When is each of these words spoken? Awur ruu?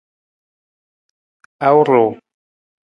Awur 1.67 1.87
ruu? 1.91 2.09